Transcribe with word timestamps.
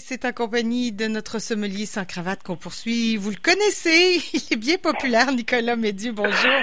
c'est 0.00 0.24
en 0.24 0.32
compagnie 0.32 0.92
de 0.92 1.06
notre 1.06 1.38
sommelier 1.38 1.86
sans 1.86 2.04
cravate 2.04 2.42
qu'on 2.42 2.56
poursuit. 2.56 3.16
Vous 3.16 3.30
le 3.30 3.36
connaissez, 3.36 4.22
il 4.32 4.42
est 4.50 4.56
bien 4.56 4.76
populaire, 4.78 5.32
Nicolas 5.32 5.76
Médieu. 5.76 6.12
Bonjour. 6.12 6.60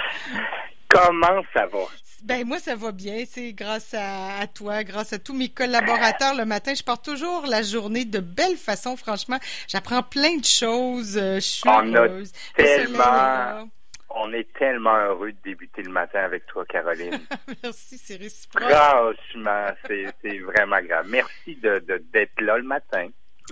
Comment 0.89 1.41
ça 1.53 1.65
va? 1.67 1.79
Ben 2.23 2.45
moi 2.45 2.59
ça 2.59 2.75
va 2.75 2.91
bien, 2.91 3.23
c'est 3.29 3.53
grâce 3.53 3.93
à, 3.93 4.45
toi, 4.47 4.83
grâce 4.83 5.13
à 5.13 5.19
tous 5.19 5.33
mes 5.33 5.49
collaborateurs 5.49 6.35
le 6.35 6.43
matin. 6.45 6.73
Je 6.73 6.83
pars 6.83 7.01
toujours 7.01 7.45
la 7.47 7.61
journée 7.61 8.03
de 8.03 8.19
belle 8.19 8.57
façon, 8.57 8.97
franchement. 8.97 9.37
J'apprends 9.67 10.03
plein 10.03 10.35
de 10.35 10.45
choses. 10.45 11.17
Euh, 11.17 11.35
je 11.35 11.39
suis 11.39 11.69
on 11.69 11.93
heureuse. 11.93 12.31
tellement, 12.55 13.69
on 14.11 14.33
est 14.33 14.51
tellement 14.53 14.95
heureux 14.95 15.31
de 15.31 15.37
débuter 15.43 15.83
le 15.83 15.91
matin 15.91 16.19
avec 16.19 16.45
toi, 16.47 16.65
Caroline. 16.65 17.19
Merci, 17.63 17.97
c'est 17.97 18.15
réciproque. 18.15 18.63
Franchement, 18.63 19.67
c'est 19.87 20.39
vraiment 20.39 20.81
grave. 20.81 21.07
Merci 21.09 21.55
de 21.55 21.83
d'être 22.11 22.41
là 22.41 22.57
le 22.57 22.63
matin. 22.63 23.09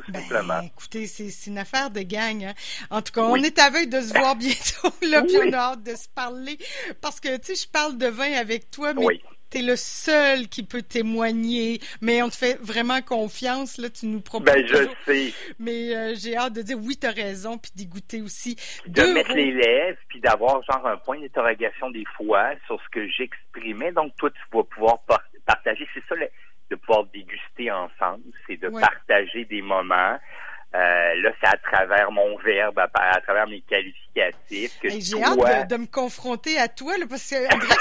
Ben, 0.09 0.61
écoutez, 0.63 1.07
c'est 1.07 1.49
une 1.49 1.57
affaire 1.57 1.89
de 1.89 2.01
gang. 2.01 2.43
Hein. 2.43 2.53
En 2.89 3.01
tout 3.01 3.11
cas, 3.11 3.23
on 3.23 3.35
est 3.35 3.57
à 3.59 3.69
veille 3.69 3.87
de 3.87 3.99
se 4.01 4.13
voir 4.13 4.35
bientôt, 4.37 4.93
là, 5.01 5.23
puis 5.23 5.37
on 5.37 5.53
a 5.53 5.57
hâte 5.57 5.83
de 5.83 5.95
se 5.95 6.07
parler. 6.09 6.57
Parce 7.01 7.19
que, 7.19 7.35
tu 7.37 7.55
sais, 7.55 7.65
je 7.65 7.67
parle 7.69 7.97
de 7.97 8.07
vin 8.07 8.33
avec 8.33 8.69
toi, 8.69 8.93
mais 8.93 9.05
tu 9.07 9.21
es 9.55 9.61
le 9.61 9.75
seul 9.75 10.47
qui 10.47 10.63
peut 10.63 10.81
témoigner. 10.81 11.79
Mais 12.01 12.21
on 12.21 12.29
te 12.29 12.35
fait 12.35 12.59
vraiment 12.61 13.01
confiance, 13.01 13.77
là, 13.77 13.89
tu 13.89 14.07
nous 14.07 14.21
proposes. 14.21 14.53
Ben, 14.53 14.65
je 14.67 14.87
sais. 15.05 15.33
Mais 15.59 15.95
euh, 15.95 16.15
j'ai 16.15 16.35
hâte 16.35 16.53
de 16.53 16.61
dire 16.61 16.77
oui, 16.77 16.97
tu 16.97 17.07
as 17.07 17.11
raison, 17.11 17.57
puis 17.57 17.71
d'y 17.75 17.87
goûter 17.87 18.21
aussi. 18.21 18.55
De 18.87 19.13
mettre 19.13 19.33
les 19.33 19.51
lèvres, 19.51 19.99
puis 20.09 20.19
d'avoir 20.19 20.61
genre 20.63 20.85
un 20.85 20.97
point 20.97 21.19
d'interrogation 21.19 21.89
des 21.91 22.05
fois 22.15 22.51
sur 22.65 22.81
ce 22.81 22.89
que 22.89 23.07
j'exprimais. 23.07 23.91
Donc, 23.91 24.15
toi, 24.17 24.29
tu 24.29 24.41
vas 24.51 24.63
pouvoir 24.63 24.99
partager. 25.45 25.87
C'est 25.93 26.03
ça, 26.07 26.15
le 26.15 26.27
de 26.69 26.75
pouvoir 26.75 27.05
déguster 27.05 27.71
ensemble, 27.71 28.23
c'est 28.45 28.57
de 28.57 28.69
partager 28.69 29.45
des 29.45 29.61
moments. 29.61 30.17
Euh, 30.77 31.21
là, 31.21 31.31
c'est 31.41 31.47
à 31.47 31.57
travers 31.57 32.11
mon 32.11 32.37
verbe, 32.37 32.77
à, 32.77 33.21
travers 33.21 33.47
mes 33.47 33.61
qualificatifs. 33.61 34.79
Que 34.79 34.89
J'ai 34.89 35.23
hâte 35.23 35.69
de, 35.69 35.77
me 35.77 35.87
confronter 35.87 36.59
à 36.59 36.67
toi, 36.67 36.97
là, 36.99 37.05
parce 37.09 37.23
que 37.23 37.35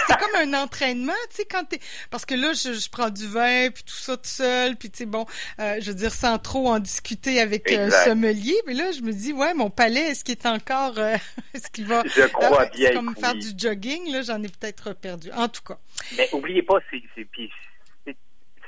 c'est 0.06 0.18
comme 0.18 0.40
un 0.40 0.54
entraînement, 0.54 1.12
tu 1.28 1.36
sais, 1.36 1.44
quand 1.44 1.64
t'es... 1.64 1.78
Parce 2.10 2.24
que 2.24 2.34
là, 2.34 2.52
je, 2.54 2.88
prends 2.90 3.10
du 3.10 3.26
vin, 3.26 3.68
puis 3.70 3.84
tout 3.84 3.92
ça 3.92 4.16
tout 4.16 4.24
seul, 4.24 4.76
puis 4.76 4.90
tu 4.90 4.98
sais, 4.98 5.06
bon, 5.06 5.26
euh, 5.60 5.76
je 5.80 5.90
veux 5.90 5.96
dire, 5.96 6.12
sans 6.12 6.38
trop 6.38 6.68
en 6.68 6.78
discuter 6.78 7.38
avec 7.40 7.70
un 7.70 7.88
euh, 7.88 8.04
sommelier, 8.04 8.56
mais 8.66 8.72
là, 8.72 8.90
je 8.92 9.02
me 9.02 9.12
dis, 9.12 9.34
ouais, 9.34 9.52
mon 9.52 9.68
palais, 9.68 10.12
est-ce 10.12 10.24
qu'il 10.24 10.36
est 10.36 10.46
encore... 10.46 10.98
est-ce 11.54 11.70
qu'il 11.70 11.86
va... 11.86 12.02
Je 12.06 12.26
crois 12.28 12.66
bien 12.66 12.94
comme 12.94 13.14
faire 13.14 13.34
du 13.34 13.48
jogging, 13.58 14.10
là, 14.10 14.22
j'en 14.22 14.42
ai 14.42 14.48
peut-être 14.48 14.94
perdu. 14.94 15.30
En 15.32 15.48
tout 15.48 15.62
cas. 15.62 15.78
Mais 16.16 16.28
oubliez 16.32 16.62
pas, 16.62 16.78
c'est 16.90 17.02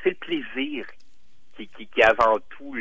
c'est 0.04 0.10
le 0.10 0.14
plaisir 0.16 0.86
qui, 1.56 1.68
qui, 1.68 1.86
qui 1.86 2.02
avant 2.02 2.38
tout 2.50 2.74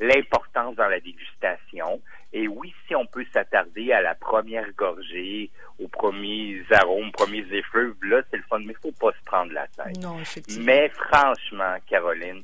l'importance 0.00 0.74
dans 0.76 0.88
la 0.88 0.98
dégustation. 0.98 2.00
Et 2.32 2.48
oui, 2.48 2.72
si 2.88 2.94
on 2.94 3.06
peut 3.06 3.24
s'attarder 3.32 3.92
à 3.92 4.00
la 4.00 4.14
première 4.14 4.72
gorgée, 4.72 5.50
aux 5.78 5.88
premiers 5.88 6.62
arômes, 6.70 7.08
aux 7.08 7.12
premiers 7.12 7.46
effluves, 7.52 7.96
là, 8.02 8.22
c'est 8.30 8.38
le 8.38 8.42
fun, 8.44 8.60
mais 8.60 8.72
il 8.72 8.80
faut 8.80 8.98
pas 8.98 9.12
se 9.12 9.24
prendre 9.24 9.52
la 9.52 9.66
tête. 9.68 9.98
Non, 9.98 10.18
effectivement. 10.18 10.64
Mais 10.64 10.88
franchement, 10.90 11.76
Caroline, 11.86 12.42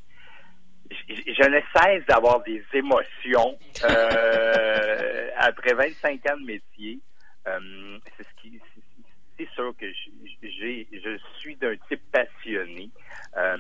je, 0.90 1.48
ne 1.48 1.60
cesse 1.74 2.06
d'avoir 2.06 2.42
des 2.42 2.62
émotions 2.74 3.58
euh, 3.84 5.28
après 5.38 5.74
25 5.74 6.30
ans 6.30 6.36
de 6.38 6.44
métier. 6.44 7.00
Euh, 7.46 7.98
c'est 8.16 8.24
ce 8.24 8.42
qui, 8.42 8.60
c'est 9.38 9.48
sûr 9.50 9.74
que 9.78 9.86
j'ai, 10.42 10.88
je 10.92 11.18
suis 11.38 11.56
d'un 11.56 11.76
type 11.88 12.02
passionné. 12.10 12.90
Euh, 13.36 13.56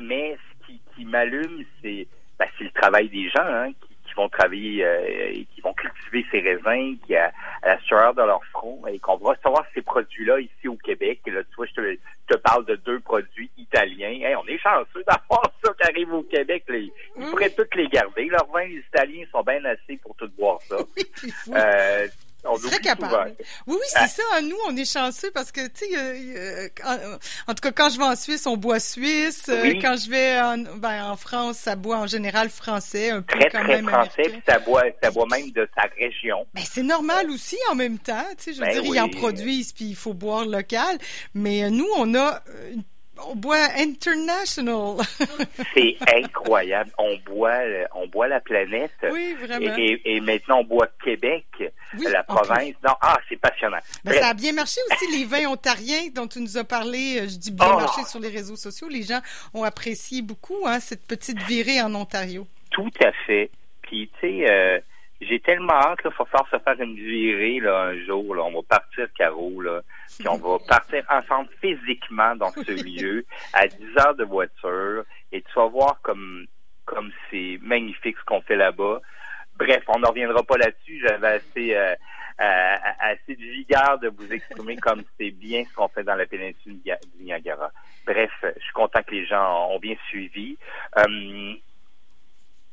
mais 0.00 0.36
ce 0.36 0.66
qui, 0.66 0.80
qui 0.94 1.04
m'allume, 1.04 1.64
c'est 1.82 2.06
ben, 2.40 2.48
c'est 2.56 2.64
le 2.64 2.70
travail 2.70 3.10
des 3.10 3.28
gens 3.28 3.44
hein, 3.44 3.68
qui, 3.68 3.94
qui, 4.08 4.14
vont 4.14 4.30
travailler 4.30 4.82
euh, 4.82 5.28
et 5.30 5.46
qui 5.54 5.60
vont 5.60 5.74
cultiver 5.74 6.24
ces 6.30 6.40
raisins 6.40 6.96
qui 7.06 7.14
à, 7.14 7.30
la 7.62 7.78
sueur 7.80 8.14
de 8.14 8.22
leur 8.22 8.42
front 8.46 8.86
et 8.86 8.98
qu'on 8.98 9.18
va 9.18 9.32
recevoir 9.32 9.66
ces 9.74 9.82
produits-là 9.82 10.40
ici 10.40 10.66
au 10.66 10.76
Québec. 10.76 11.20
Et 11.26 11.32
là, 11.32 11.42
tu 11.44 11.54
vois, 11.54 11.66
je 11.66 11.74
te, 11.74 11.98
te 12.28 12.38
parle 12.38 12.64
de 12.64 12.76
deux 12.76 12.98
produits 13.00 13.50
italiens. 13.58 14.38
on 14.42 14.46
est 14.48 14.56
chanceux 14.56 15.04
d'avoir 15.06 15.52
ça 15.62 15.74
qui 15.78 15.86
arrive 15.86 16.14
au 16.14 16.22
Québec. 16.22 16.64
ils 16.70 16.90
pourraient 17.30 17.50
tous 17.50 17.76
les 17.76 17.88
garder. 17.88 18.24
Leurs 18.24 18.46
vins 18.46 18.64
italiens 18.64 19.26
sont 19.30 19.42
bien 19.42 19.62
assez 19.66 19.98
pour 19.98 20.16
tout 20.16 20.30
boire 20.38 20.62
ça. 20.62 20.76
euh, 21.54 22.08
on 22.50 22.56
serait 22.58 22.78
capable. 22.78 23.34
Oui, 23.66 23.76
oui, 23.76 23.86
c'est 23.88 23.98
ah. 24.00 24.08
ça. 24.08 24.40
Nous, 24.42 24.56
on 24.66 24.76
est 24.76 24.90
chanceux 24.90 25.30
parce 25.32 25.52
que, 25.52 25.66
tu 25.68 25.86
sais, 25.86 25.96
euh, 25.96 26.68
euh, 26.86 27.18
en, 27.46 27.54
tout 27.54 27.60
cas, 27.62 27.72
quand 27.72 27.90
je 27.90 27.98
vais 27.98 28.04
en 28.04 28.16
Suisse, 28.16 28.46
on 28.46 28.56
boit 28.56 28.80
suisse. 28.80 29.46
Euh, 29.48 29.74
quand 29.80 29.96
je 29.96 30.10
vais 30.10 30.40
en, 30.40 30.58
ben, 30.76 31.04
en 31.04 31.16
France, 31.16 31.58
ça 31.58 31.76
boit 31.76 31.98
en 31.98 32.06
général 32.06 32.48
français, 32.48 33.10
un 33.10 33.22
peu 33.22 33.38
très, 33.38 33.50
quand 33.50 33.64
très 33.64 33.82
même. 33.82 33.88
français, 33.88 34.22
puis 34.24 34.42
ça 34.46 34.58
boit, 34.58 34.84
ça 35.02 35.10
boit 35.10 35.26
même 35.26 35.50
de 35.50 35.68
sa 35.74 35.88
région. 35.98 36.46
Ben, 36.54 36.62
c'est 36.64 36.82
normal 36.82 37.30
aussi 37.30 37.56
en 37.70 37.74
même 37.74 37.98
temps. 37.98 38.24
Tu 38.36 38.44
sais, 38.44 38.52
je 38.54 38.60
veux 38.60 38.66
ben 38.66 38.82
dire, 38.82 38.94
ils 38.94 39.00
en 39.00 39.08
produisent, 39.08 39.72
puis 39.72 39.86
il 39.86 39.96
faut 39.96 40.14
boire 40.14 40.44
local. 40.44 40.98
Mais 41.34 41.70
nous, 41.70 41.88
on 41.96 42.14
a 42.14 42.42
une 42.72 42.82
on 43.28 43.36
boit 43.36 43.68
international. 43.76 44.96
c'est 45.74 45.96
incroyable. 46.14 46.90
On 46.98 47.16
boit, 47.24 47.60
on 47.94 48.06
boit 48.08 48.28
la 48.28 48.40
planète. 48.40 48.92
Oui, 49.10 49.34
vraiment. 49.34 49.74
Et, 49.76 50.20
maintenant, 50.20 50.60
on 50.60 50.64
boit 50.64 50.88
Québec, 51.02 51.46
la 51.94 52.22
province. 52.22 52.74
Non, 52.84 52.94
ah, 53.00 53.18
c'est 53.28 53.36
passionnant. 53.36 53.78
Ben, 54.04 54.14
ça 54.14 54.28
a 54.28 54.34
bien 54.34 54.52
marché 54.52 54.80
aussi, 54.90 55.18
les 55.18 55.24
vins 55.24 55.48
ontariens 55.48 56.08
dont 56.14 56.26
tu 56.26 56.40
nous 56.40 56.58
as 56.58 56.64
parlé. 56.64 57.20
Euh, 57.20 57.28
je 57.28 57.36
dis 57.36 57.50
bien 57.50 57.72
oh! 57.72 57.76
marché 57.76 58.02
sur 58.04 58.20
les 58.20 58.28
réseaux 58.28 58.56
sociaux. 58.56 58.88
Les 58.88 59.02
gens 59.02 59.20
ont 59.54 59.64
apprécié 59.64 60.22
beaucoup 60.22 60.66
hein, 60.66 60.80
cette 60.80 61.06
petite 61.06 61.40
virée 61.42 61.80
en 61.80 61.94
Ontario. 61.94 62.46
Tout 62.70 62.90
à 63.04 63.12
fait. 63.26 63.50
Puis, 63.82 64.10
tu 64.20 64.26
sais, 64.26 64.50
euh, 64.50 64.78
j'ai 65.20 65.40
tellement 65.40 65.74
hâte, 65.74 65.98
il 66.04 66.10
faut 66.12 66.24
faire 66.24 66.46
se 66.50 66.58
faire 66.58 66.80
une 66.80 66.94
virée 66.94 67.60
là, 67.60 67.82
un 67.82 68.04
jour. 68.04 68.34
Là. 68.34 68.42
On 68.44 68.52
va 68.52 68.62
partir, 68.68 69.06
Caro, 69.16 69.60
là, 69.60 69.82
puis 70.18 70.28
on 70.28 70.36
va 70.36 70.58
partir 70.66 71.04
ensemble 71.10 71.48
physiquement 71.60 72.34
dans 72.36 72.50
ce 72.50 72.70
lieu 72.84 73.26
à 73.52 73.66
10 73.66 73.98
heures 73.98 74.14
de 74.14 74.24
voiture. 74.24 75.04
Et 75.32 75.42
tu 75.42 75.52
vas 75.54 75.66
voir 75.66 76.00
comme 76.02 76.46
comme 76.86 77.12
c'est 77.30 77.58
magnifique 77.62 78.16
ce 78.18 78.24
qu'on 78.24 78.40
fait 78.40 78.56
là-bas. 78.56 79.00
Bref, 79.56 79.84
on 79.88 79.98
ne 79.98 80.06
reviendra 80.06 80.42
pas 80.42 80.56
là-dessus. 80.56 81.00
J'avais 81.06 81.34
assez 81.34 81.76
euh, 81.76 81.94
euh, 82.40 82.76
assez 83.00 83.36
de 83.36 83.42
vigueur 83.42 83.98
de 83.98 84.08
vous 84.08 84.32
exprimer 84.32 84.76
comme 84.82 85.02
c'est 85.18 85.30
bien 85.30 85.64
ce 85.64 85.74
qu'on 85.74 85.88
fait 85.88 86.02
dans 86.02 86.14
la 86.14 86.26
péninsule 86.26 86.80
du 86.82 87.24
Niagara. 87.24 87.70
Bref, 88.06 88.32
je 88.42 88.62
suis 88.62 88.72
content 88.72 89.02
que 89.02 89.14
les 89.14 89.26
gens 89.26 89.68
ont 89.68 89.78
bien 89.78 89.96
suivi. 90.08 90.56
Euh, 90.96 91.54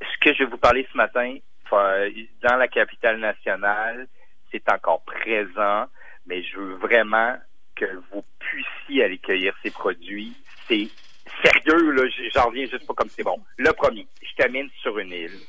ce 0.01 0.17
que 0.21 0.33
je 0.33 0.43
vais 0.43 0.49
vous 0.49 0.57
parler 0.57 0.87
ce 0.91 0.97
matin, 0.97 1.37
dans 1.71 2.55
la 2.55 2.67
capitale 2.67 3.19
nationale, 3.19 4.07
c'est 4.51 4.71
encore 4.71 5.03
présent, 5.03 5.85
mais 6.25 6.43
je 6.43 6.57
veux 6.57 6.75
vraiment 6.75 7.37
que 7.75 7.85
vous 8.11 8.23
puissiez 8.39 9.03
aller 9.03 9.17
cueillir 9.17 9.53
ces 9.61 9.71
produits. 9.71 10.33
C'est 10.67 10.87
sérieux, 11.43 11.91
là, 11.91 12.03
j'en 12.33 12.45
reviens 12.47 12.65
juste 12.65 12.87
pas 12.87 12.93
comme 12.93 13.09
c'est 13.09 13.23
bon. 13.23 13.39
Le 13.57 13.71
premier, 13.73 14.07
je 14.21 14.35
termine 14.35 14.69
sur 14.81 14.97
une 14.99 15.11
île 15.11 15.39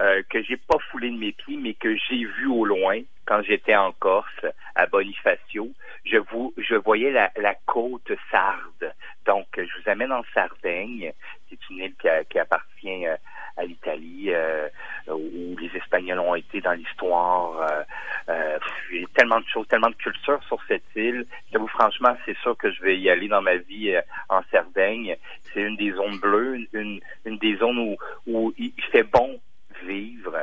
euh, 0.00 0.22
que 0.30 0.42
j'ai 0.42 0.56
pas 0.56 0.78
foulé 0.90 1.10
de 1.10 1.18
mes 1.18 1.32
pieds, 1.32 1.58
mais 1.58 1.74
que 1.74 1.94
j'ai 1.96 2.24
vu 2.24 2.46
au 2.46 2.64
loin 2.64 3.00
quand 3.26 3.42
j'étais 3.42 3.76
en 3.76 3.92
Corse, 3.92 4.46
à 4.74 4.86
Bonifacio. 4.86 5.70
Je 6.04 6.16
vous, 6.16 6.54
je 6.56 6.74
voyais 6.74 7.12
la, 7.12 7.54
côte 7.66 8.10
sarde. 8.30 8.94
Donc, 9.26 9.46
je 9.56 9.62
vous 9.62 9.90
amène 9.90 10.10
en 10.10 10.22
Sardaigne. 10.32 11.12
C'est 11.48 11.58
une 11.68 11.78
île 11.78 11.94
qui, 12.00 12.08
qui 12.30 12.38
appartient 12.38 13.06
euh, 13.06 13.16
à 13.56 13.64
l'Italie, 13.64 14.30
euh, 14.32 14.68
où 16.00 16.06
les 16.06 16.10
Espagnols 16.10 16.20
ont 16.20 16.34
été 16.34 16.60
dans 16.60 16.72
l'histoire. 16.72 17.60
Euh, 17.60 17.82
euh, 18.28 18.58
il 18.92 19.00
y 19.00 19.04
a 19.04 19.08
tellement 19.14 19.40
de 19.40 19.46
choses, 19.46 19.66
tellement 19.68 19.90
de 19.90 19.94
culture 19.94 20.40
sur 20.44 20.58
cette 20.68 20.84
île. 20.94 21.26
vous 21.52 21.68
franchement, 21.68 22.16
c'est 22.24 22.36
sûr 22.38 22.56
que 22.56 22.70
je 22.70 22.82
vais 22.82 22.98
y 22.98 23.10
aller 23.10 23.28
dans 23.28 23.42
ma 23.42 23.56
vie 23.56 23.94
en 24.28 24.40
Sardaigne. 24.50 25.16
C'est 25.52 25.60
une 25.60 25.76
des 25.76 25.92
zones 25.92 26.18
bleues, 26.18 26.66
une, 26.72 27.00
une 27.24 27.38
des 27.38 27.56
zones 27.56 27.78
où, 27.78 27.96
où 28.26 28.52
il 28.58 28.72
fait 28.92 29.04
bon 29.04 29.40
vivre. 29.84 30.36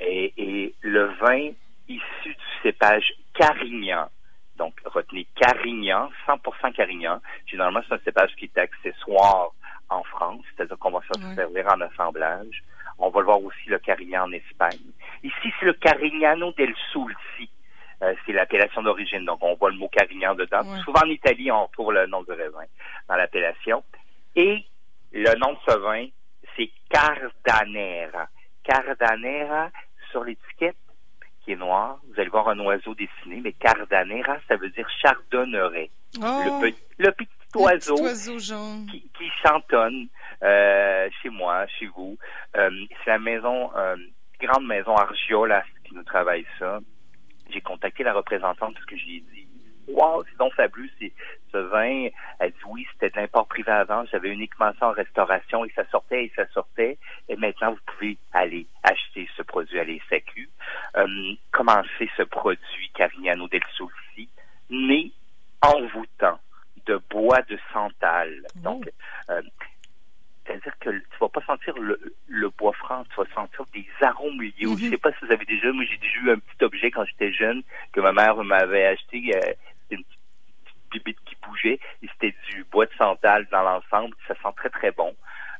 Et, 0.00 0.32
et 0.36 0.74
le 0.82 1.06
vin 1.20 1.50
issu 1.88 2.28
du 2.28 2.34
cépage 2.62 3.12
Carignan, 3.34 4.08
donc 4.56 4.74
retenez 4.84 5.26
Carignan, 5.34 6.10
100% 6.26 6.72
Carignan. 6.72 7.20
Généralement, 7.46 7.80
c'est 7.88 7.94
un 7.94 8.04
cépage 8.04 8.34
qui 8.36 8.44
est 8.44 8.58
accessoire 8.58 9.50
en 9.90 10.02
France, 10.04 10.42
c'est-à-dire 10.56 10.78
qu'on 10.78 10.92
va 10.92 11.00
se 11.00 11.34
servir 11.34 11.66
en 11.66 11.80
assemblage. 11.80 12.62
On 12.98 13.10
va 13.10 13.20
le 13.20 13.26
voir 13.26 13.42
aussi 13.42 13.68
le 13.68 13.78
Carignan 13.78 14.24
en 14.24 14.32
Espagne. 14.32 14.78
Ici, 15.22 15.52
c'est 15.58 15.66
le 15.66 15.72
Carignano 15.74 16.52
del 16.52 16.74
Sulci. 16.92 17.50
Euh, 18.02 18.14
c'est 18.26 18.32
l'appellation 18.32 18.82
d'origine, 18.82 19.24
donc 19.24 19.38
on 19.42 19.54
voit 19.54 19.70
le 19.70 19.76
mot 19.76 19.88
Carignan 19.88 20.34
dedans. 20.34 20.62
Souvent 20.84 21.00
en 21.04 21.10
Italie, 21.10 21.50
on 21.50 21.68
trouve 21.68 21.92
le 21.92 22.06
nom 22.06 22.22
du 22.22 22.32
raisin 22.32 22.64
dans 23.08 23.16
l'appellation. 23.16 23.82
Et 24.36 24.64
le 25.12 25.34
nom 25.38 25.52
de 25.52 25.58
ce 25.66 25.78
vin, 25.78 26.06
c'est 26.56 26.70
Cardanera. 26.90 28.28
Cardanera, 28.64 29.70
sur 30.10 30.24
l'étiquette, 30.24 30.76
qui 31.44 31.52
est 31.52 31.56
noire, 31.56 31.98
vous 32.08 32.20
allez 32.20 32.30
voir 32.30 32.48
un 32.48 32.58
oiseau 32.60 32.94
dessiné, 32.94 33.40
mais 33.42 33.52
Cardanera, 33.52 34.38
ça 34.48 34.56
veut 34.56 34.70
dire 34.70 34.88
chardonneret. 35.00 35.90
Oh. 36.18 36.20
le, 36.20 36.60
petit, 36.60 36.82
le 36.98 37.12
petit 37.12 37.28
oiseau, 37.56 37.96
Qui, 38.90 39.02
qui, 39.16 39.30
chantonne. 39.42 40.08
Chez 41.22 41.30
moi, 41.30 41.66
chez 41.78 41.86
vous. 41.86 42.18
c'est 42.54 43.10
la 43.10 43.18
maison, 43.18 43.70
grande 44.40 44.66
maison 44.66 44.94
Argiola 44.94 45.64
qui 45.84 45.94
nous 45.94 46.04
travaille 46.04 46.46
ça. 46.58 46.80
J'ai 47.50 47.60
contacté 47.60 48.02
la 48.02 48.12
représentante 48.12 48.74
parce 48.74 48.86
que 48.86 48.96
j'ai 48.96 49.20
dit 49.20 49.44
Wow, 49.88 50.24
c'est 50.24 50.38
donc 50.38 50.54
fabuleux, 50.54 50.88
c'est 50.98 51.12
ce 51.52 51.58
vin. 51.58 52.08
Elle 52.38 52.50
dit 52.50 52.58
oui, 52.66 52.86
c'était 52.92 53.10
de 53.10 53.16
l'import 53.20 53.46
privé 53.46 53.70
avant. 53.70 54.04
J'avais 54.06 54.30
uniquement 54.30 54.72
ça 54.78 54.88
en 54.88 54.92
restauration 54.92 55.64
et 55.64 55.72
ça 55.74 55.84
sortait 55.90 56.24
et 56.24 56.32
ça 56.34 56.46
sortait. 56.48 56.98
Et 57.28 57.36
maintenant, 57.36 57.72
vous 57.72 57.80
pouvez 57.86 58.16
aller 58.32 58.66
acheter 58.82 59.28
ce 59.36 59.42
produit 59.42 59.78
à 59.78 59.84
l'ESAQ. 59.84 60.48
Euh, 60.96 61.34
commencer 61.50 62.10
ce 62.16 62.22
produit 62.22 62.90
Carignano 62.94 63.46
del 63.48 63.62
Sulci, 63.74 64.28
né 64.70 65.12
envoûtant 65.60 66.38
de 66.86 67.00
bois 67.10 67.42
de 67.42 67.58
santal. 67.72 68.42
Donc, 68.56 68.90
euh, 69.30 69.42
c'est-à-dire 70.46 70.78
que 70.78 70.90
tu 70.90 71.18
vas 71.20 71.28
pas 71.28 71.40
sentir 71.54 71.74
le, 71.78 72.50
bois 72.58 72.72
franc, 72.72 73.04
tu 73.04 73.16
vas 73.16 73.34
sentir 73.34 73.64
des 73.72 73.86
arômes 74.00 74.40
liés. 74.40 74.52
Je 74.60 74.66
mhm. 74.66 74.90
sais 74.90 74.98
pas 74.98 75.10
si 75.12 75.24
vous 75.24 75.32
avez 75.32 75.44
déjà, 75.44 75.72
moi 75.72 75.84
j'ai 75.84 75.98
déjà 75.98 76.18
eu 76.20 76.30
un 76.30 76.38
petit 76.38 76.64
objet 76.64 76.90
quand 76.90 77.04
j'étais 77.04 77.32
jeune 77.32 77.62
que 77.92 78.00
ma 78.00 78.12
mère 78.12 78.36
m'avait 78.44 78.86
acheté. 78.86 79.34
Euh, 79.34 79.52
une 79.90 80.02
petite, 80.02 80.18
bibite 80.90 81.18
qui 81.24 81.36
bougeait 81.44 81.80
et 82.02 82.08
c'était 82.12 82.36
du 82.48 82.64
bois 82.70 82.86
de 82.86 82.92
santal 82.96 83.48
dans 83.50 83.62
l'ensemble. 83.62 84.14
Ça 84.28 84.34
sent 84.34 84.54
très 84.56 84.70
très 84.70 84.92
bon. 84.92 85.14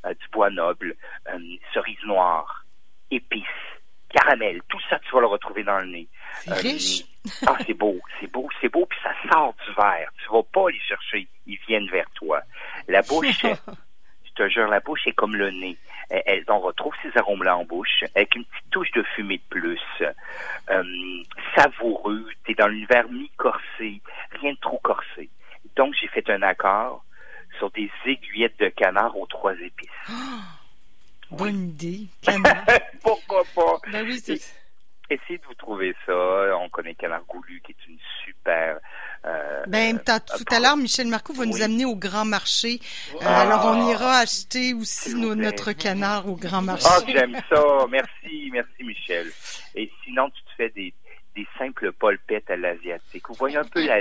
Euh, 0.07 0.15
du 0.15 0.29
bois 0.33 0.51
noble, 0.51 0.95
euh, 1.29 1.39
cerise 1.73 2.03
noire, 2.05 2.65
épices, 3.11 3.43
caramel, 4.11 4.61
tout 4.69 4.81
ça 4.91 4.99
tu 4.99 5.13
vas 5.13 5.21
le 5.21 5.27
retrouver 5.27 5.65
dans 5.65 5.79
le 5.79 5.87
nez. 5.87 6.09
C'est 6.41 6.53
riche. 6.53 7.05
ah, 7.47 7.57
c'est 7.67 7.75
beau, 7.75 7.99
c'est 8.21 8.31
beau, 8.31 8.49
c'est 8.61 8.69
beau, 8.69 8.87
puis 8.87 8.99
ça 9.03 9.13
sort 9.33 9.55
du 9.67 9.73
verre. 9.75 10.11
Tu 10.23 10.31
vas 10.31 10.43
pas 10.43 10.69
les 10.69 10.81
chercher, 10.81 11.27
ils 11.47 11.59
viennent 11.67 11.89
vers 11.89 12.09
toi. 12.11 12.43
La 12.87 13.01
bouche, 13.03 13.45
te 14.35 14.61
la 14.61 14.81
bouche 14.81 15.07
est 15.07 15.13
comme 15.13 15.37
le 15.37 15.51
nez. 15.51 15.77
on 16.49 16.61
retrouve 16.61 16.95
ces 17.03 17.17
arômes-là 17.19 17.57
en 17.57 17.65
bouche 17.65 18.05
avec 18.15 18.35
une 18.35 18.45
petite 18.45 18.71
touche 18.71 18.91
de 18.93 19.03
fumée 19.15 19.39
de 19.39 19.43
plus. 19.49 19.81
Euh, 20.71 21.23
savoureux, 21.57 22.27
t'es 22.45 22.55
dans 22.55 22.69
l'univers 22.69 23.09
mi-corsé, 23.09 24.01
rien 24.41 24.53
de 24.53 24.59
trop 24.61 24.79
corsé. 24.83 25.29
Donc, 25.77 25.95
j'ai 26.01 26.09
fait 26.09 26.29
un 26.31 26.43
accord 26.43 27.05
sur 27.59 27.71
des 27.71 27.91
aiguillettes 28.07 28.59
de 28.59 28.69
canard 28.69 29.17
aux 29.17 29.27
trois 29.27 29.55
épices. 29.55 29.89
bonne 31.31 31.69
idée, 31.69 32.07
canard. 32.23 32.65
Pourquoi 33.03 33.43
pas? 33.55 33.79
Ben 33.91 34.05
oui, 34.05 34.19
c'est... 34.19 34.41
Essayez 35.11 35.39
de 35.39 35.45
vous 35.45 35.55
trouver 35.55 35.95
ça. 36.07 36.13
On 36.59 36.71
connaît 36.71 36.95
Canard 36.95 37.25
Goulu, 37.29 37.61
qui 37.61 37.73
est 37.73 37.87
une 37.87 37.99
super 38.25 38.77
euh, 38.77 38.79
ben, 39.67 39.99
tout 39.99 40.55
à 40.55 40.61
l'heure, 40.61 40.77
Michel 40.77 41.07
Marcoux 41.07 41.33
va 41.33 41.47
nous 41.47 41.63
amener 41.63 41.85
au 41.85 41.97
grand 41.97 42.25
marché. 42.25 42.81
Euh, 43.15 43.19
alors, 43.27 43.65
on 43.67 43.89
ira 43.91 44.19
acheter 44.19 44.75
aussi 44.75 45.15
notre 45.15 45.73
canard 45.73 46.29
au 46.29 46.37
grand 46.37 46.63
marché. 46.63 46.87
Ah, 46.89 47.01
j'aime 47.07 47.37
ça. 47.49 47.63
Merci, 47.91 48.51
merci, 48.53 48.85
Michel. 48.85 49.27
Et 49.75 49.91
sinon, 50.05 50.31
tu 50.31 50.43
te 50.43 50.51
fais 50.57 50.71
des, 50.71 50.93
des 51.35 51.47
simples 51.59 51.93
polpettes 51.93 52.51
à 52.51 52.57
l'asiatique. 52.57 53.29
Vous 53.29 53.35
voyez 53.35 53.57
un 53.57 53.65
peu 53.65 53.85
la, 53.87 54.01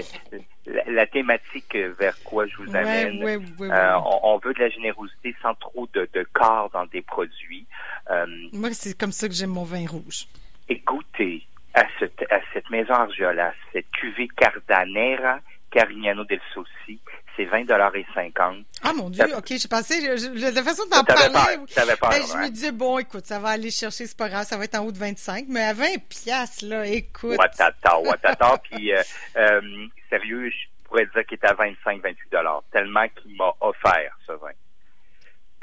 la, 0.87 1.05
thématique 1.07 1.75
vers 1.99 2.21
quoi 2.23 2.45
je 2.47 2.57
vous 2.57 2.75
amène. 2.75 3.23
euh, 3.23 3.99
on, 4.23 4.37
veut 4.37 4.53
de 4.53 4.59
la 4.59 4.69
générosité 4.69 5.35
sans 5.41 5.55
trop 5.55 5.87
de, 5.93 6.07
de 6.13 6.25
corps 6.33 6.69
dans 6.71 6.85
des 6.85 7.01
produits. 7.01 7.65
Euh, 8.11 8.25
Moi, 8.53 8.69
c'est 8.73 8.97
comme 8.97 9.11
ça 9.11 9.27
que 9.27 9.33
j'aime 9.33 9.51
mon 9.51 9.63
vin 9.63 9.85
rouge. 9.87 10.27
Écoutez, 10.69 11.45
à 11.73 11.85
cette, 11.99 12.23
à 12.31 12.39
cette 12.53 12.69
maison 12.69 12.93
Argiola, 12.93 13.53
cette 13.71 13.89
cuvée 13.91 14.27
Cardanera 14.37 15.39
Carignano 15.73 16.23
del 16.25 16.39
Souci, 16.53 16.99
c'est 17.35 17.45
20 17.45 17.65
dollars 17.65 17.95
et 17.95 18.05
50. 18.13 18.57
Ah 18.83 18.93
mon 18.93 19.09
Dieu, 19.09 19.25
ok, 19.35 19.47
j'ai 19.47 19.67
pensé, 19.67 19.99
de 20.01 20.55
la 20.55 20.63
façon 20.63 20.83
d'en 20.87 21.03
parler, 21.03 21.29
ben, 21.33 21.65
je 21.75 22.37
me 22.37 22.49
disais 22.49 22.71
bon, 22.71 22.99
écoute, 22.99 23.25
ça 23.25 23.39
va 23.39 23.49
aller 23.49 23.71
chercher, 23.71 24.05
c'est 24.05 24.17
pas 24.17 24.29
grave, 24.29 24.45
ça 24.45 24.57
va 24.57 24.65
être 24.65 24.75
en 24.75 24.85
haut 24.85 24.91
de 24.91 24.99
25, 24.99 25.45
mais 25.49 25.63
à 25.63 25.73
20 25.73 25.85
piastres 26.07 26.65
là, 26.65 26.85
écoute. 26.85 27.37
Watata, 27.37 27.99
watata, 27.99 28.57
puis 28.71 28.93
euh, 28.93 29.01
euh, 29.37 29.87
sérieux, 30.09 30.51
je 30.51 30.87
pourrais 30.87 31.07
dire 31.07 31.25
qu'il 31.25 31.39
est 31.41 31.45
à 31.45 31.55
25, 31.55 32.03
28 32.03 32.31
dollars, 32.31 32.63
tellement 32.71 33.07
qu'il 33.09 33.35
m'a 33.35 33.51
offert 33.61 34.15
ce 34.27 34.33
vin. 34.33 34.51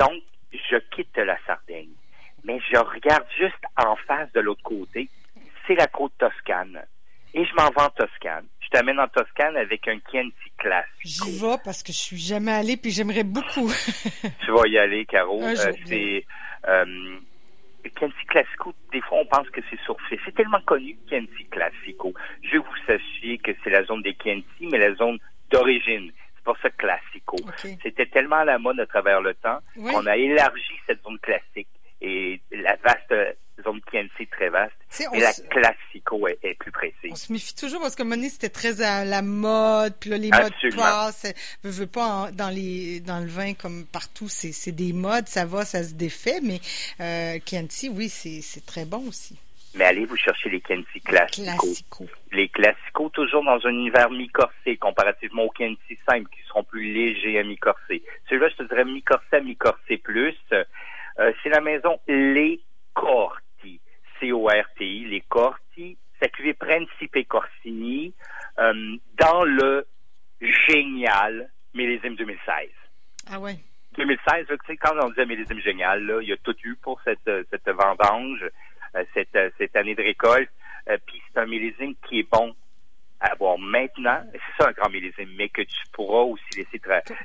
Donc, 0.00 0.22
je 0.52 0.76
quitte 0.94 1.16
la 1.18 1.38
Sardaigne, 1.46 1.94
mais 2.42 2.58
je 2.72 2.78
regarde 2.78 3.26
juste 3.38 3.62
en 3.76 3.94
face 4.08 4.32
de 4.32 4.40
l'autre 4.40 4.62
côté, 4.64 5.08
c'est 5.68 5.76
la 5.76 5.86
côte 5.86 6.12
toscane. 6.18 6.82
Et 7.32 7.44
je 7.44 7.54
m'en 7.54 7.68
vais 7.68 7.82
en 7.82 7.90
Toscane. 7.90 8.46
Je 8.72 8.78
t'amène 8.78 9.00
en 9.00 9.08
Toscane 9.08 9.56
avec 9.56 9.88
un 9.88 9.98
Chianti 10.10 10.52
classique. 10.56 10.88
J'y 11.04 11.40
vais 11.40 11.56
parce 11.64 11.82
que 11.82 11.92
je 11.92 11.98
suis 11.98 12.18
jamais 12.18 12.52
allé 12.52 12.76
puis 12.76 12.92
j'aimerais 12.92 13.24
beaucoup. 13.24 13.68
tu 14.44 14.50
vas 14.52 14.66
y 14.66 14.78
aller, 14.78 15.04
Caro. 15.06 15.42
Euh, 15.42 15.54
c'est 15.86 16.24
euh, 16.68 17.18
Chianti 17.98 18.24
Classico. 18.28 18.72
Des 18.92 19.00
fois, 19.00 19.18
on 19.18 19.26
pense 19.26 19.50
que 19.50 19.60
c'est 19.68 19.80
surfait. 19.80 20.20
C'est 20.24 20.34
tellement 20.36 20.60
connu, 20.60 20.96
Chianti 21.08 21.46
Classico. 21.50 22.14
Je 22.42 22.58
vous 22.58 22.76
sachiez 22.86 23.38
que 23.38 23.50
c'est 23.64 23.70
la 23.70 23.82
zone 23.84 24.02
des 24.02 24.16
Chianti, 24.22 24.68
mais 24.70 24.78
la 24.78 24.94
zone 24.94 25.18
d'origine. 25.50 26.12
C'est 26.36 26.44
pour 26.44 26.56
ça 26.62 26.70
Classico. 26.70 27.36
C'était 27.82 28.06
tellement 28.06 28.36
à 28.36 28.44
la 28.44 28.58
mode 28.60 28.78
à 28.78 28.86
travers 28.86 29.20
le 29.20 29.34
temps 29.34 29.58
qu'on 29.74 30.06
a 30.06 30.16
élargi 30.16 30.78
cette 30.86 31.02
zone 31.02 31.18
classique 31.18 31.68
et 32.00 32.40
la 32.52 32.76
vaste 32.76 33.12
zone 33.64 33.80
PNC 33.90 34.28
très 34.30 34.48
vaste. 34.48 34.74
et 35.12 35.20
la 35.20 35.32
classico 35.50 36.28
est. 36.28 36.38
On 37.10 37.16
se 37.16 37.32
méfie 37.32 37.54
toujours 37.54 37.80
parce 37.80 37.96
que 37.96 38.02
Monet, 38.02 38.28
c'était 38.28 38.48
très 38.48 38.82
à 38.82 39.04
la 39.04 39.22
mode, 39.22 39.94
puis 39.98 40.10
là, 40.10 40.18
les 40.18 40.30
modes 40.30 40.76
passent. 40.76 41.26
Je 41.64 41.68
veux 41.70 41.86
pas 41.86 42.30
dans 42.32 42.50
les 42.50 43.00
dans 43.00 43.20
le 43.20 43.26
vin 43.26 43.54
comme 43.54 43.84
partout, 43.86 44.28
c'est 44.28 44.72
des 44.72 44.92
modes, 44.92 45.26
ça 45.26 45.44
va, 45.44 45.64
ça 45.64 45.82
se 45.82 45.94
défait, 45.94 46.40
mais 46.42 46.60
euh, 47.00 47.38
Chianti, 47.44 47.88
oui, 47.88 48.08
c'est 48.08 48.64
très 48.66 48.84
bon 48.84 49.08
aussi. 49.08 49.36
Mais 49.74 49.84
allez 49.84 50.04
vous 50.04 50.16
chercher 50.16 50.50
les 50.50 50.60
Chianti 50.66 51.00
classico. 51.00 52.06
Les 52.32 52.48
classico, 52.48 53.08
toujours 53.10 53.44
dans 53.44 53.64
un 53.64 53.70
univers 53.70 54.10
mi-corsé, 54.10 54.76
comparativement 54.76 55.44
aux 55.44 55.52
Chianti 55.56 55.96
simples, 56.08 56.28
qui 56.30 56.42
seront 56.48 56.64
plus 56.64 56.92
légers 56.92 57.38
à 57.38 57.44
mi-corsé. 57.44 58.02
Celui-là, 58.28 58.48
je 58.48 58.56
te 58.56 58.68
dirais 58.68 58.84
mi-corsé 58.84 59.36
à 59.36 59.40
mi-corsé 59.40 59.98
plus. 59.98 60.36
Euh, 60.52 60.64
c'est 61.42 61.50
la 61.50 61.60
maison 61.60 62.00
Les 62.08 62.60
Cortes. 62.94 63.42
C-O-R-T-I, 64.20 65.06
les 65.06 65.22
Corti, 65.22 65.69
sa 66.20 66.28
cuvée 66.28 66.54
Principe 66.54 67.28
Corsini, 67.28 68.14
euh, 68.58 68.96
dans 69.18 69.44
le 69.44 69.86
génial 70.40 71.50
millésime 71.74 72.16
2016. 72.16 72.68
Ah 73.30 73.38
ouais. 73.38 73.56
2016, 73.96 74.46
tu 74.46 74.56
sais, 74.66 74.76
quand 74.76 74.94
on 75.02 75.08
disait 75.08 75.26
millésime 75.26 75.60
génial, 75.60 76.04
là, 76.04 76.20
il 76.22 76.28
y 76.28 76.32
a 76.32 76.36
tout 76.38 76.56
eu 76.64 76.76
pour 76.76 77.00
cette, 77.02 77.28
cette 77.50 77.68
vendange, 77.68 78.44
euh, 78.96 79.04
cette, 79.14 79.36
cette 79.58 79.76
année 79.76 79.94
de 79.94 80.02
récolte. 80.02 80.50
Euh, 80.88 80.96
puis 81.06 81.20
c'est 81.26 81.40
un 81.40 81.46
millésime 81.46 81.94
qui 82.08 82.20
est 82.20 82.30
bon 82.30 82.54
à 83.20 83.34
boire 83.34 83.58
maintenant. 83.58 84.22
C'est 84.32 84.62
ça 84.62 84.70
un 84.70 84.72
grand 84.72 84.88
millésime, 84.88 85.28
mais 85.36 85.48
que 85.48 85.62
tu 85.62 85.76
pourras 85.92 86.22
aussi 86.22 86.42
laisser 86.56 86.80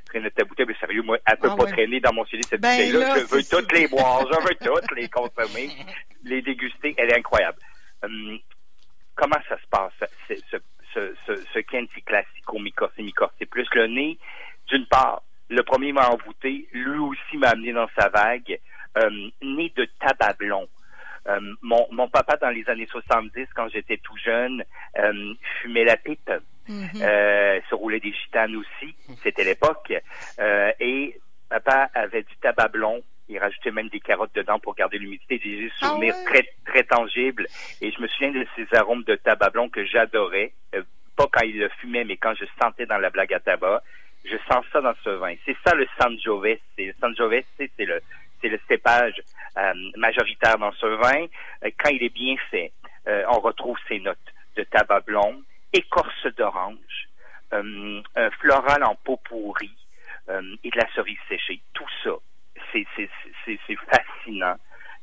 traîner 0.05 0.31
ta 0.31 0.43
bouteille. 0.43 0.65
Mais 0.67 0.75
sérieux, 0.75 1.03
moi, 1.03 1.17
elle 1.25 1.37
peut 1.37 1.49
ah 1.51 1.55
pas 1.55 1.65
traîner 1.65 1.99
dans 1.99 2.13
mon 2.13 2.25
cellier 2.25 2.43
cette 2.43 2.61
ben 2.61 2.71
bouteille-là. 2.71 3.19
Je 3.19 3.25
veux 3.25 3.43
toutes 3.43 3.71
les 3.71 3.87
boire, 3.87 4.25
je 4.27 4.47
veux 4.47 4.55
toutes 4.61 4.91
les 4.95 5.07
consommer, 5.07 5.69
les 6.23 6.41
déguster. 6.41 6.93
Elle 6.97 7.11
est 7.11 7.17
incroyable. 7.17 7.57
Hum, 8.03 8.39
comment 9.15 9.37
ça 9.47 9.57
se 9.57 9.67
passe, 9.69 10.09
ce, 10.27 10.35
ce, 10.51 10.57
ce, 11.25 11.35
ce, 11.53 11.59
Chianti 11.69 12.01
Classico 12.03 12.59
Micorsi 12.59 13.03
Micorsi 13.03 13.45
Plus? 13.45 13.67
Le 13.73 13.87
nez, 13.87 14.17
d'une 14.67 14.85
part, 14.85 15.23
le 15.49 15.63
premier 15.63 15.91
m'a 15.91 16.09
envoûté, 16.09 16.67
lui 16.73 16.99
aussi 16.99 17.37
m'a 17.37 17.49
amené 17.49 17.73
dans 17.73 17.89
sa 17.97 18.09
vague. 18.09 18.59
Hum, 18.95 19.31
nez 19.41 19.73
de 19.75 19.87
tabac 19.99 20.37
blond. 20.37 20.67
Euh, 21.27 21.39
mon, 21.61 21.87
mon, 21.91 22.07
papa, 22.07 22.37
dans 22.37 22.49
les 22.49 22.67
années 22.69 22.87
70, 22.89 23.47
quand 23.55 23.67
j'étais 23.69 23.97
tout 23.97 24.15
jeune, 24.17 24.63
euh, 24.97 25.33
fumait 25.61 25.83
la 25.83 25.97
pipe. 25.97 26.31
Euh, 26.69 27.59
se 27.69 27.75
roulait 27.75 27.99
des 27.99 28.11
gitanes 28.11 28.55
aussi, 28.55 28.95
c'était 29.21 29.43
l'époque. 29.43 29.93
Euh, 30.39 30.71
et 30.79 31.19
papa 31.49 31.89
avait 31.93 32.23
du 32.23 32.35
tabac 32.37 32.69
blond. 32.69 33.03
Il 33.45 33.49
rajoutait 33.49 33.71
même 33.71 33.89
des 33.89 33.99
carottes 33.99 34.33
dedans 34.33 34.59
pour 34.59 34.75
garder 34.75 34.97
l'humidité. 34.97 35.39
J'ai 35.43 35.57
des 35.57 35.71
ah 35.81 35.87
souvenirs 35.87 36.15
très, 36.25 36.49
très 36.65 36.83
tangibles. 36.83 37.45
Et 37.81 37.91
je 37.91 38.01
me 38.01 38.07
souviens 38.07 38.31
de 38.31 38.45
ces 38.55 38.67
arômes 38.75 39.03
de 39.03 39.15
tabac 39.15 39.51
blond 39.51 39.69
que 39.69 39.85
j'adorais. 39.85 40.53
pas 41.15 41.27
quand 41.31 41.45
il 41.45 41.59
le 41.59 41.69
fumait, 41.79 42.05
mais 42.05 42.17
quand 42.17 42.33
je 42.35 42.45
sentais 42.61 42.85
dans 42.85 42.97
la 42.97 43.09
blague 43.09 43.33
à 43.33 43.39
tabac. 43.39 43.83
Je 44.23 44.37
sens 44.51 44.65
ça 44.73 44.81
dans 44.81 44.95
ce 45.03 45.09
vin. 45.11 45.35
C'est 45.45 45.55
ça 45.63 45.75
le 45.75 45.87
Sangiovese. 45.99 46.57
Le 46.79 46.93
Sangiovese, 46.99 47.45
c'est 47.57 47.85
le, 47.85 48.01
c'est 48.41 48.49
le 48.49 48.59
cépage 48.67 49.21
euh, 49.57 49.73
majoritaire 49.97 50.57
dans 50.57 50.71
ce 50.73 50.87
vin. 50.87 51.25
Euh, 51.63 51.69
quand 51.77 51.89
il 51.89 52.03
est 52.03 52.13
bien 52.13 52.35
fait, 52.49 52.71
euh, 53.07 53.23
on 53.29 53.39
retrouve 53.39 53.77
ces 53.87 53.99
notes 53.99 54.17
de 54.55 54.63
tabac 54.63 55.01
blond, 55.01 55.43
écorce 55.73 56.27
d'orange, 56.37 57.09
un 57.51 58.31
floral 58.39 58.83
en 58.83 58.95
peau 58.95 59.17
pourrie 59.17 59.77
et 60.63 60.69
de 60.69 60.77
la 60.77 60.91
cerise 60.93 61.19
séchée. 61.29 61.61
Tout 61.73 61.87
ça, 62.03 62.15
c'est, 62.73 63.09
fascinant. 63.89 64.55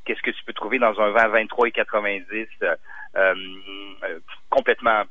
Qu'est-ce 0.04 0.22
que 0.22 0.30
tu 0.30 0.44
peux 0.44 0.52
trouver 0.52 0.78
dans 0.78 1.00
un 1.00 1.10
vin 1.10 1.28
23 1.28 1.68
et 1.68 1.72
90 1.72 2.46
complètement 4.50 5.04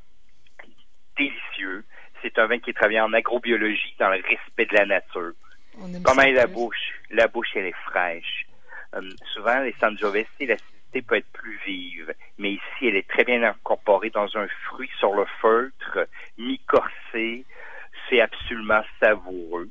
délicieux. 1.18 1.84
C'est 2.22 2.38
un 2.38 2.48
vin 2.48 2.60
qui 2.60 2.70
est 2.70 2.74
travaillé 2.74 3.00
en 3.00 3.14
agrobiologie, 3.14 3.96
dans 4.00 4.10
le 4.10 4.22
respect 4.22 4.66
de 4.66 4.76
la 4.76 4.86
nature. 4.86 5.34
Comment 6.04 6.22
est 6.22 6.34
la 6.34 6.48
bouche? 6.48 6.94
La 7.10 7.28
bouche, 7.28 7.50
elle 7.56 7.66
est 7.66 7.84
fraîche. 7.86 8.46
Euh, 8.96 9.02
souvent, 9.34 9.60
les 9.60 9.74
Sangiovese, 9.80 10.26
l'acidité 10.40 11.02
peut 11.02 11.16
être 11.16 11.32
plus 11.32 11.60
vive, 11.66 12.14
mais 12.38 12.54
ici, 12.54 12.88
elle 12.88 12.98
est 12.98 13.08
très 13.08 13.24
bien 13.24 13.42
incorporée 13.44 14.10
dans 14.10 14.38
un 14.38 14.48
fruit 14.66 14.92
sur 15.00 15.14
le 15.14 15.26
feutre, 15.42 16.08
mi-corsé. 16.38 17.46
C'est 18.10 18.22
absolument 18.22 18.82
savoureux 19.00 19.70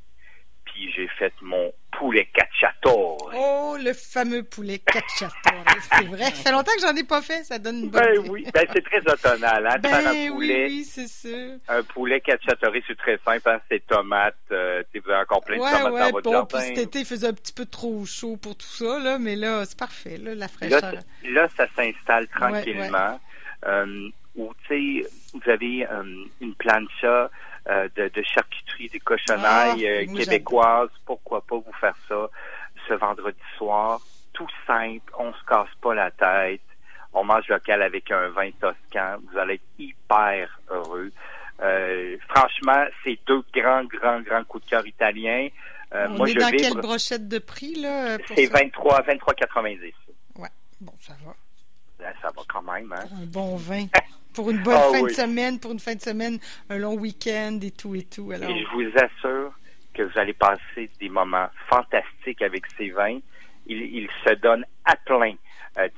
j'ai 0.95 1.09
fait 1.19 1.33
mon 1.43 1.73
poulet 1.91 2.29
cacciatore. 2.33 3.33
Oh, 3.35 3.77
le 3.79 3.93
fameux 3.93 4.43
poulet 4.43 4.79
cacciatore. 4.79 5.65
c'est 5.93 6.07
vrai. 6.07 6.25
Ça 6.25 6.31
fait 6.31 6.53
longtemps 6.53 6.73
que 6.75 6.81
j'en 6.81 6.95
ai 6.95 7.05
pas 7.05 7.21
fait. 7.21 7.45
Ça 7.45 7.59
donne 7.59 7.85
une 7.85 7.91
bonne 7.91 8.03
Ben 8.03 8.31
oui. 8.31 8.47
Ben, 8.55 8.67
c'est 8.73 8.85
très 8.85 9.01
automnal, 9.13 9.67
hein, 9.67 9.79
ben, 9.81 9.95
un 9.95 10.31
poulet. 10.31 10.67
Oui, 10.67 10.67
oui, 10.69 10.85
c'est 10.85 11.09
ça. 11.09 11.37
Un 11.69 11.83
poulet 11.83 12.21
cacciatore, 12.21 12.73
c'est 12.87 12.97
très 12.97 13.19
simple, 13.25 13.49
hein, 13.49 13.61
c'est 13.71 13.87
tomates. 13.87 14.37
Euh, 14.51 14.83
vous 14.95 15.11
avez 15.11 15.21
encore 15.21 15.43
plein 15.43 15.57
de 15.57 15.61
tomates 15.61 15.93
dans 15.93 16.11
votre 16.11 16.23
bon, 16.23 16.33
jardin. 16.33 16.59
Puis 16.59 16.67
cet 16.69 16.79
été, 16.79 16.99
il 17.01 17.05
faisait 17.05 17.29
un 17.29 17.35
petit 17.35 17.53
peu 17.53 17.67
trop 17.67 18.05
chaud 18.07 18.37
pour 18.37 18.57
tout 18.57 18.67
ça, 18.67 18.99
là, 18.99 19.19
mais 19.19 19.37
là, 19.37 19.65
c'est 19.67 19.79
parfait, 19.79 20.17
là, 20.17 20.35
la 20.35 20.49
fraîcheur. 20.49 20.95
Là, 21.25 21.49
ça 21.57 21.67
s'installe 21.77 22.29
tranquillement. 22.29 23.21
Euh, 23.67 24.09
ou, 24.37 24.53
tu 24.67 25.03
sais, 25.03 25.09
vous 25.35 25.51
avez 25.51 25.87
euh, 25.87 26.25
une 26.41 26.55
plancha 26.55 27.31
euh, 27.69 27.89
de, 27.97 28.23
charcuterie, 28.23 28.70
des 28.89 29.01
cochonnailles 29.01 29.87
ah, 29.87 30.03
euh, 30.03 30.17
québécoises. 30.17 30.91
Pourquoi 31.05 31.41
pas 31.43 31.57
vous 31.57 31.73
faire 31.81 31.97
ça 32.09 32.29
ce 32.89 32.95
vendredi 32.95 33.39
soir? 33.57 34.01
Tout 34.33 34.49
simple, 34.67 35.13
on 35.19 35.33
se 35.33 35.45
casse 35.49 35.69
pas 35.81 35.95
la 35.95 36.11
tête. 36.11 36.63
On 37.13 37.25
mange 37.25 37.49
local 37.49 37.83
avec 37.83 38.11
un 38.11 38.29
vin 38.29 38.51
toscan. 38.61 39.19
Vous 39.31 39.39
allez 39.39 39.55
être 39.55 39.65
hyper 39.79 40.61
heureux. 40.71 41.11
Euh, 41.61 42.17
franchement, 42.29 42.85
c'est 43.05 43.19
deux 43.27 43.43
grands, 43.53 43.85
grands, 43.85 44.21
grands 44.21 44.45
coups 44.45 44.65
de 44.65 44.71
cœur 44.71 44.87
italiens. 44.87 45.49
on 45.93 46.11
moi, 46.11 46.31
est 46.31 46.35
dans 46.35 46.51
quelle 46.51 46.81
brochette 46.81 47.29
de 47.29 47.39
prix, 47.39 47.75
là? 47.75 48.17
C'est 48.35 48.47
23, 48.47 49.03
23,90. 49.03 49.93
Ouais, 50.37 50.49
bon, 50.81 50.93
ça 51.01 51.15
va. 51.25 51.35
Ben, 51.99 52.15
ça 52.23 52.29
va 52.29 52.43
quand 52.49 52.63
même, 52.63 52.93
hein? 52.93 53.05
Un 53.21 53.27
bon 53.27 53.57
vin. 53.57 53.87
pour 54.35 54.51
une 54.51 54.63
bonne 54.63 54.77
ah 54.77 54.91
fin 54.93 55.03
de 55.03 55.11
semaine, 55.11 55.59
pour 55.59 55.73
une 55.73 55.81
fin 55.81 55.95
de 55.95 56.01
semaine, 56.01 56.39
un 56.69 56.79
long 56.79 56.95
week-end 56.95 57.59
et 57.63 57.71
tout 57.71 57.95
et 57.95 58.05
tout. 58.05 58.31
Alors... 58.33 58.51
Et 58.51 58.61
je 58.61 58.69
vous 58.69 58.91
assure 58.97 59.53
que 59.95 60.03
vous 60.03 60.19
allez 60.19 60.35
passer 60.35 60.91
des 61.01 61.09
moments 61.09 61.49
fantastiques 61.69 62.43
avec 62.43 62.65
ces 62.77 62.91
vins. 62.91 63.19
Ils, 63.67 64.09
se 64.27 64.35
donnent 64.35 64.67
à 64.85 64.97
plein. 64.97 65.35
Euh, 65.79 65.89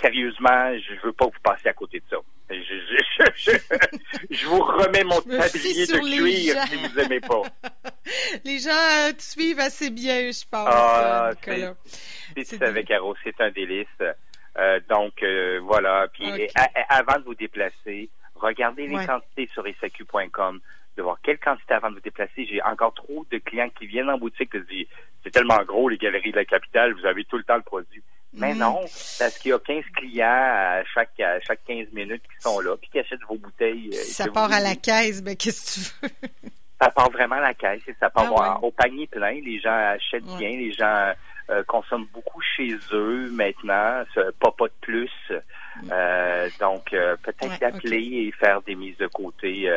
sérieusement, 0.00 0.74
je 0.78 1.06
veux 1.06 1.12
pas 1.12 1.26
vous 1.26 1.40
passiez 1.42 1.70
à 1.70 1.72
côté 1.72 2.00
de 2.00 2.04
ça. 2.10 2.16
Je, 2.50 4.46
vous 4.46 4.58
remets 4.58 5.04
mon 5.04 5.20
tablier 5.20 5.86
de 5.86 6.16
cuir 6.16 6.62
si 6.66 6.76
vous 6.76 6.98
aimez 6.98 7.20
pas. 7.20 7.42
les 8.44 8.58
gens 8.58 8.70
euh, 8.70 9.12
te 9.12 9.22
suivent 9.22 9.60
assez 9.60 9.90
bien, 9.90 10.32
je 10.32 10.44
pense. 10.50 10.68
Ah, 10.68 11.30
c'est 12.42 12.62
avec 12.62 12.88
Caro, 12.88 13.14
c'est 13.22 13.40
un 13.40 13.50
délice. 13.50 13.86
Euh, 14.58 14.80
donc 14.88 15.22
euh, 15.22 15.60
voilà. 15.62 16.06
Puis 16.12 16.48
avant 16.88 17.18
de 17.18 17.24
vous 17.24 17.34
déplacer, 17.34 18.08
regardez 18.34 18.86
les 18.86 19.04
quantités 19.06 19.48
sur 19.52 19.64
SAQ.com 19.80 20.60
de 20.96 21.02
voir 21.02 21.18
quelle 21.22 21.38
quantité 21.38 21.74
avant 21.74 21.90
de 21.90 21.94
vous 21.94 22.00
déplacer. 22.00 22.46
J'ai 22.46 22.62
encore 22.62 22.94
trop 22.94 23.24
de 23.30 23.38
clients 23.38 23.70
qui 23.78 23.86
viennent 23.86 24.10
en 24.10 24.18
boutique 24.18 24.54
et 24.54 24.60
disent 24.60 24.86
c'est 25.22 25.30
tellement 25.30 25.62
gros 25.64 25.88
les 25.88 25.98
galeries 25.98 26.32
de 26.32 26.36
la 26.36 26.44
capitale, 26.44 26.94
vous 26.94 27.06
avez 27.06 27.24
tout 27.24 27.36
le 27.36 27.44
temps 27.44 27.56
le 27.56 27.62
produit. 27.62 28.02
Mais 28.32 28.54
mm. 28.54 28.58
non, 28.58 28.80
parce 29.18 29.38
qu'il 29.38 29.50
y 29.50 29.54
a 29.54 29.58
15 29.58 29.84
clients 29.96 30.26
à 30.28 30.84
chaque, 30.84 31.18
à 31.20 31.40
chaque 31.40 31.64
15 31.66 31.88
minutes 31.92 32.22
qui 32.22 32.40
sont 32.40 32.60
là, 32.60 32.76
puis 32.76 32.88
qui 32.90 32.98
achètent 33.00 33.24
vos 33.28 33.36
bouteilles. 33.36 33.90
Euh, 33.92 34.02
ça 34.04 34.28
part 34.28 34.52
à 34.52 34.60
la 34.60 34.76
caisse, 34.76 35.22
ben 35.22 35.36
qu'est-ce 35.36 35.80
que 35.80 36.06
tu 36.06 36.14
veux? 36.14 36.30
ça 36.80 36.90
part 36.90 37.10
vraiment 37.10 37.36
à 37.36 37.40
la 37.40 37.54
caisse, 37.54 37.82
et 37.88 37.94
ça 37.98 38.08
part 38.08 38.32
ah 38.36 38.58
au 38.62 38.70
panier 38.70 39.06
plein. 39.08 39.32
Les 39.32 39.58
gens 39.58 39.74
achètent 39.74 40.24
bien, 40.38 40.50
les 40.50 40.72
gens 40.72 41.12
euh, 41.50 41.64
consomment 41.64 42.06
beaucoup 42.12 42.40
chez 42.40 42.76
eux 42.92 43.28
maintenant, 43.32 44.04
pas 44.38 44.52
pas 44.52 44.66
de 44.66 44.72
plus. 44.80 45.10
Euh, 45.90 46.48
donc 46.60 46.92
euh, 46.92 47.16
peut-être 47.22 47.58
d'appeler 47.58 48.26
et 48.28 48.32
faire 48.38 48.62
des 48.62 48.76
mises 48.76 48.96
de 48.98 49.08
côté. 49.08 49.68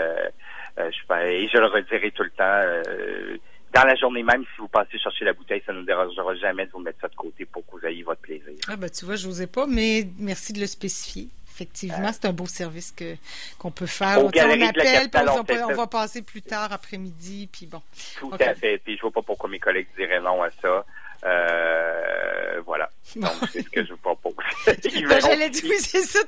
je 0.78 1.14
et 1.26 1.48
je 1.48 1.58
le 1.58 1.66
redirai 1.66 2.12
tout 2.12 2.24
le 2.24 2.30
temps. 2.32 3.40
dans 3.74 3.88
la 3.88 3.96
journée 3.96 4.22
même, 4.22 4.44
si 4.54 4.62
vous 4.62 4.68
passez 4.68 5.00
chercher 5.00 5.26
la 5.26 5.34
bouteille, 5.34 5.64
ça 5.66 5.74
ne 5.74 5.80
nous 5.80 5.86
dérangera 5.86 6.36
jamais 6.36 6.68
de 6.68 6.72
vous 6.72 6.80
mettre 6.80 7.00
ça 7.02 7.08
de 7.08 7.16
côté 7.16 7.46
pour 7.46 7.66
que 7.66 7.72
vous 7.72 7.86
ayez 7.88 8.04
votre 8.04 8.22
plaisir. 8.22 8.54
Ah 8.68 8.76
ben 8.76 8.90
tu 8.90 9.06
vois, 9.06 9.16
je 9.16 9.28
n'osais 9.28 9.48
pas, 9.48 9.66
mais 9.66 10.06
merci 10.20 10.54
de 10.54 10.60
le 10.60 10.68
spécifier. 10.68 11.30
Effectivement, 11.54 12.12
c'est 12.12 12.26
un 12.26 12.34
beau 12.34 12.48
service 12.48 12.92
que 12.92 13.16
qu'on 13.60 13.70
peut 13.70 13.86
faire. 13.86 14.24
on 14.24 14.30
appelle, 14.30 15.64
on, 15.70 15.76
va, 15.76 15.86
passer 15.86 16.24
plus 16.24 16.42
tard 16.42 16.72
après-midi, 16.72 17.48
puis 17.52 17.68
bon. 17.68 17.82
Tout 18.20 18.32
à 18.40 18.56
fait. 18.56 18.80
Puis 18.80 18.96
je 18.98 19.02
vois 19.02 19.12
pas 19.12 19.22
pourquoi 19.22 19.50
mes 19.50 19.60
collègues 19.60 19.88
diraient 19.96 20.20
non 20.20 20.42
à 20.42 20.50
ça. 20.50 20.84
Euh, 21.26 22.62
voilà. 22.66 22.90
Donc, 23.16 23.32
c'est 23.52 23.62
ce 23.62 23.70
que 23.70 23.86
je 23.86 23.92
vous 23.92 23.98
propose. 23.98 24.34
ben, 24.66 25.22
J'allais 25.22 25.50
dire, 25.50 25.64
oui, 25.66 25.78
c'est 25.80 26.02
ça. 26.02 26.20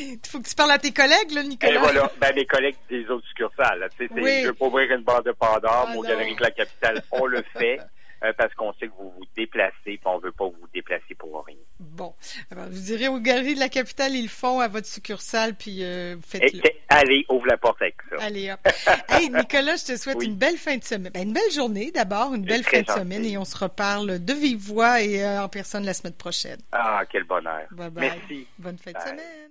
Il 0.00 0.18
faut 0.26 0.40
que 0.40 0.48
tu 0.48 0.54
parles 0.54 0.72
à 0.72 0.78
tes 0.78 0.92
collègues, 0.92 1.32
là, 1.32 1.42
Nicolas. 1.42 1.74
Et 1.74 1.78
voilà. 1.78 2.10
Ben, 2.20 2.34
mes 2.34 2.46
collègues 2.46 2.76
des 2.90 3.06
autres 3.08 3.26
succursales. 3.28 3.88
Tu 3.98 4.06
sais, 4.06 4.12
oui. 4.14 4.42
Je 4.42 4.48
veux 4.48 4.54
pas 4.54 4.66
ouvrir 4.66 4.90
une 4.92 5.02
bande 5.02 5.24
de 5.24 5.32
Pandore. 5.32 5.88
Ah, 5.88 5.96
au 5.96 6.02
Galerie 6.02 6.34
de 6.34 6.42
la 6.42 6.50
Capitale, 6.50 7.02
on 7.12 7.26
le 7.26 7.42
fait. 7.56 7.78
Euh, 8.24 8.32
parce 8.36 8.52
qu'on 8.54 8.72
sait 8.74 8.88
que 8.88 8.92
vous 8.98 9.10
vous 9.10 9.24
déplacez, 9.36 9.72
puis 9.84 10.00
on 10.04 10.18
veut 10.18 10.32
pas 10.32 10.46
vous 10.46 10.66
déplacer 10.74 11.14
pour 11.14 11.44
rien. 11.44 11.56
Bon, 11.78 12.14
alors, 12.50 12.66
vous 12.66 12.80
direz 12.80 13.06
aux 13.06 13.20
galeries 13.20 13.54
de 13.54 13.60
la 13.60 13.68
capitale, 13.68 14.14
ils 14.14 14.22
le 14.22 14.28
font 14.28 14.58
à 14.58 14.66
votre 14.66 14.86
succursale, 14.86 15.54
puis 15.54 15.84
euh, 15.84 16.16
faites-le. 16.26 16.62
Allez, 16.88 17.24
ouvre 17.28 17.46
la 17.46 17.56
porte 17.56 17.80
avec 17.80 17.96
ça. 18.10 18.16
Allez, 18.24 18.50
hop. 18.50 18.60
hey, 19.08 19.30
Nicolas, 19.30 19.76
je 19.76 19.92
te 19.92 19.96
souhaite 19.96 20.22
une 20.22 20.34
belle 20.34 20.56
fin 20.56 20.76
de 20.76 20.84
semaine. 20.84 21.12
Ben, 21.12 21.28
une 21.28 21.32
belle 21.32 21.52
journée 21.52 21.92
d'abord, 21.92 22.34
une 22.34 22.44
belle 22.44 22.64
fin 22.64 22.82
de 22.82 22.90
semaine, 22.90 23.24
et 23.24 23.38
on 23.38 23.44
se 23.44 23.56
reparle 23.56 24.24
de 24.24 24.32
vive 24.32 24.58
voix 24.58 25.00
et 25.00 25.24
euh, 25.24 25.42
en 25.44 25.48
personne 25.48 25.84
la 25.84 25.94
semaine 25.94 26.14
prochaine. 26.14 26.58
Ah, 26.72 27.02
quel 27.08 27.24
bonheur. 27.24 27.66
Bye 27.70 27.90
bye. 27.90 28.10
Merci. 28.10 28.46
Bonne 28.58 28.78
fin 28.78 28.92
de 28.92 28.98
semaine. 28.98 29.50